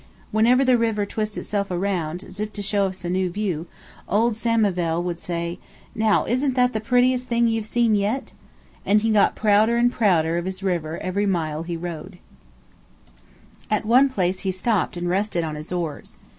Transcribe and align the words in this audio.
Whenever 0.31 0.65
the 0.65 0.79
river 0.79 1.05
twists 1.05 1.37
itself 1.37 1.69
around, 1.69 2.23
as 2.23 2.39
if 2.39 2.51
to 2.53 2.63
show 2.63 2.87
us 2.87 3.05
a 3.05 3.07
new 3.07 3.29
view, 3.29 3.67
old 4.09 4.35
Samivel 4.35 5.03
would 5.03 5.19
say: 5.19 5.59
"Now 5.93 6.25
isn't 6.25 6.55
that 6.55 6.73
the 6.73 6.79
prettiest 6.79 7.29
thing 7.29 7.47
you've 7.47 7.67
seen 7.67 7.93
yet?" 7.93 8.31
and 8.83 9.03
he 9.03 9.11
got 9.11 9.35
prouder 9.35 9.77
and 9.77 9.91
prouder 9.91 10.39
of 10.39 10.45
his 10.45 10.63
river 10.63 10.97
every 11.03 11.27
mile 11.27 11.61
he 11.61 11.77
rowed. 11.77 12.17
At 13.69 13.85
one 13.85 14.09
place 14.09 14.39
he 14.39 14.49
stopped 14.49 14.97
and 14.97 15.07
rested 15.07 15.43
on 15.43 15.53
his 15.53 15.71
oars. 15.71 16.17